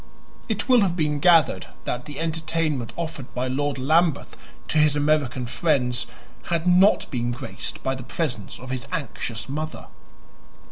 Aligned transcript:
It 0.49 0.67
will 0.67 0.81
have 0.81 0.95
been 0.95 1.19
gathered 1.19 1.67
that 1.85 2.05
the 2.05 2.19
entertainment 2.19 2.91
offered 2.95 3.31
by 3.35 3.47
Lord 3.47 3.77
Lambeth 3.77 4.35
to 4.69 4.79
his 4.79 4.95
American 4.95 5.45
friends 5.45 6.07
had 6.45 6.65
not 6.65 7.05
been 7.11 7.29
graced 7.29 7.83
by 7.83 7.93
the 7.93 8.01
presence 8.01 8.57
of 8.57 8.71
his 8.71 8.87
anxious 8.91 9.47
mother. 9.47 9.89